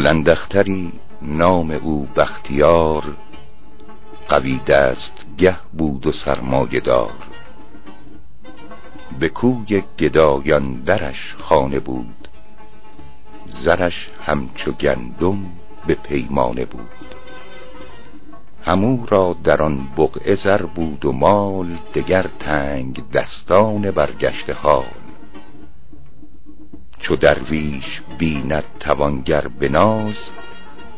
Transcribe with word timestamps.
بلندختری 0.00 0.92
نام 1.22 1.70
او 1.70 2.08
بختیار 2.16 3.04
قوی 4.28 4.58
دست 4.58 5.26
گه 5.38 5.56
بود 5.72 6.06
و 6.06 6.12
سرمایه 6.12 6.80
دار. 6.80 7.12
به 9.18 9.28
کوی 9.28 9.82
گدایان 9.98 10.74
درش 10.74 11.36
خانه 11.38 11.80
بود 11.80 12.28
زرش 13.46 14.10
همچو 14.26 14.72
گندم 14.72 15.46
به 15.86 15.94
پیمانه 15.94 16.64
بود. 16.64 17.14
همو 18.62 19.06
را 19.06 19.36
در 19.44 19.62
آن 19.62 19.88
بقعه 19.96 20.34
زر 20.34 20.62
بود 20.62 21.04
و 21.04 21.12
مال 21.12 21.78
دگر 21.94 22.26
تنگ 22.38 23.10
دستان 23.10 23.90
برگشته 23.90 24.52
حال 24.52 24.99
چو 27.00 27.16
درویش 27.16 28.00
بیند 28.18 28.64
توانگر 28.80 29.48
به 29.48 29.68
ناز 29.68 30.30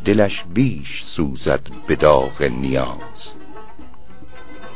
دلش 0.04 0.44
بیش 0.54 1.02
سوزد 1.04 1.60
به 1.86 1.96
داغ 1.96 2.42
نیاز. 2.42 3.32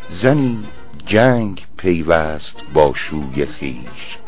زنی 0.09 0.65
جنگ 1.07 1.67
پیوست 1.77 2.61
با 2.75 2.93
شوی 2.95 3.47
خیش 3.47 4.19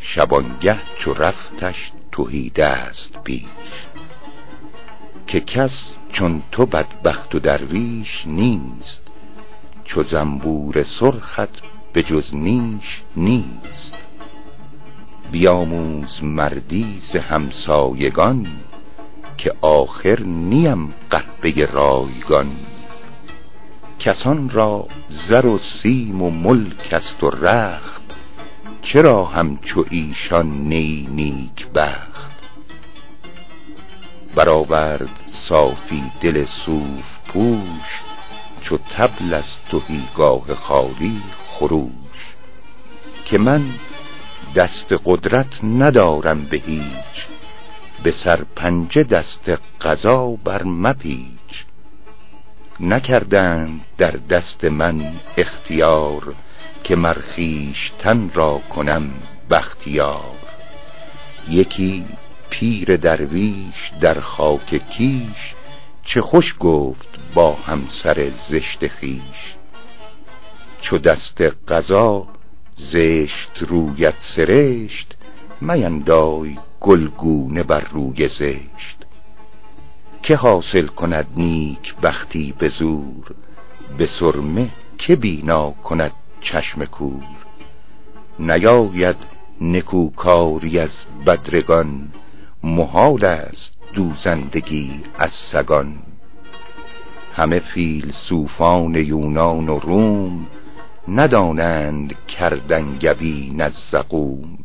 شبانگه 0.00 0.78
چو 0.98 1.14
رفتش 1.14 1.92
تهی 2.12 2.50
دست 2.50 3.22
پیش. 3.24 3.46
که 5.26 5.40
کس 5.40 5.96
چون 6.12 6.42
تو 6.52 6.66
بدبخت 6.66 7.34
و 7.34 7.38
درویش 7.38 8.26
نیست 8.26 9.10
چو 9.84 10.02
زنبور 10.02 10.82
سرخت 10.82 11.62
به 11.92 12.02
جز 12.02 12.34
نیش 12.34 13.02
نیست. 13.16 14.09
بیاموز 15.32 16.24
مردی 16.24 16.98
ز 16.98 17.16
همسایگان 17.16 18.46
که 19.36 19.52
آخر 19.60 20.20
نیم 20.20 20.94
قحبه 21.10 21.66
رایگان. 21.66 22.50
کسان 23.98 24.50
را 24.50 24.86
زر 25.08 25.46
و 25.46 25.58
سیم 25.58 26.22
و 26.22 26.30
ملک 26.30 26.88
است 26.92 27.24
و 27.24 27.30
رخت 27.30 28.02
چرا 28.82 29.24
همچو 29.24 29.84
ایشان 29.90 30.46
نی 30.46 31.08
نیک 31.10 31.66
بخت؟ 31.66 32.32
برآورد 34.34 35.22
صافی 35.26 36.12
دل 36.20 36.44
صوف 36.44 37.18
پوش 37.28 38.00
چو 38.60 38.76
طبل 38.76 39.34
از 39.34 39.58
تهیگاه 39.70 40.54
خالی 40.54 41.22
خروش. 41.46 42.34
که 43.24 43.38
من 43.38 43.64
دست 44.54 44.94
قدرت 45.04 45.64
ندارم 45.64 46.44
به 46.44 46.56
هیچ. 46.56 47.26
به 48.02 48.10
سرپنجه 48.10 49.02
دست 49.02 49.50
قضا 49.80 50.30
بر 50.44 50.62
مپیچ. 50.62 51.64
نکردند 52.80 53.80
در 53.98 54.10
دست 54.10 54.64
من 54.64 55.12
اختیار 55.36 56.34
که 56.84 56.96
مرخیش 56.96 57.92
تن 57.98 58.30
را 58.34 58.58
کنم 58.58 59.10
بختیار. 59.50 60.36
یکی 61.48 62.06
پیر 62.50 62.96
درویش 62.96 63.92
در 64.00 64.20
خاک 64.20 64.88
کیش 64.90 65.54
چه 66.04 66.20
خوش 66.22 66.56
گفت 66.60 67.08
با 67.34 67.52
همسر 67.52 68.30
زشت 68.48 68.88
خیش 68.88 69.54
چو 70.80 70.98
دست 70.98 71.42
قضا 71.68 72.39
زشت 72.80 73.62
رویت 73.68 74.14
سرشت 74.18 75.16
میندای 75.60 76.58
گلگونه 76.80 77.62
بر 77.62 77.80
روی 77.80 78.28
زشت. 78.28 79.06
که 80.22 80.36
حاصل 80.36 80.86
کند 80.86 81.26
نیک 81.36 81.96
بختی 81.96 82.54
به 82.58 82.68
زور 82.68 83.34
به 83.98 84.06
سرمه 84.06 84.70
که 84.98 85.16
بینا 85.16 85.70
کند 85.70 86.12
چشم 86.40 86.84
کور. 86.84 87.24
نیاید 88.38 89.16
نکوکاری 89.60 90.78
از 90.78 91.04
بدرگان 91.26 92.12
محال 92.62 93.24
است 93.24 93.76
دوزندگی 93.94 95.00
از 95.18 95.32
سگان. 95.32 95.98
همه 97.34 97.58
فیلسوفان 97.58 98.94
یونان 98.94 99.68
و 99.68 99.78
روم 99.78 100.46
ندانند 101.08 102.26
کردن 102.26 102.98
گوین 102.98 103.62
از 103.62 103.74
زقوم 103.74 104.58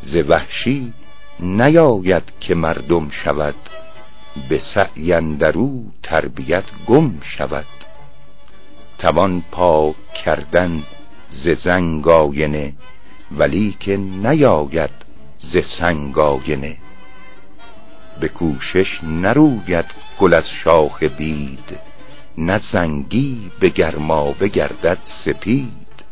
ز 0.00 0.16
وحشی 0.16 0.92
نیاید 1.40 2.32
که 2.40 2.54
مردم 2.54 3.08
شود 3.10 3.54
به 4.48 4.58
سعی 4.58 5.12
اندرو 5.12 5.84
تربیت 6.02 6.64
گم 6.86 7.20
شود. 7.20 7.66
توان 8.98 9.44
پاک 9.50 10.14
کردن 10.14 10.82
ز 11.28 11.48
زنگ 11.48 12.08
آینه 12.08 12.72
ولیکن 13.38 14.26
نیاید 14.26 14.90
ز 15.38 15.58
سنگ 15.58 16.18
آینه. 16.18 16.76
به 18.20 18.28
کوشش 18.28 19.04
نروید 19.04 19.86
گل 20.18 20.34
از 20.34 20.50
شاخ 20.50 21.02
بید 21.02 21.91
نه 22.38 22.58
زنگی 22.58 23.50
به 23.60 23.68
گرمابه 23.68 24.48
گردد 24.48 24.98
سپید. 25.04 26.04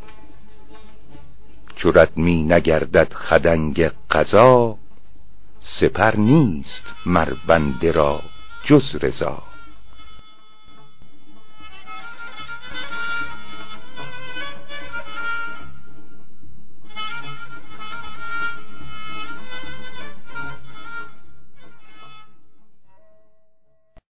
چو 1.76 1.90
ردمی 1.90 2.42
نگردد 2.42 3.12
خدنگ 3.12 3.90
قضا 4.10 4.78
سپر 5.58 6.16
نیست 6.16 6.94
مر 7.06 7.32
بنده 7.46 7.90
را 7.90 8.22
جز 8.64 8.96
رضا. 8.96 9.49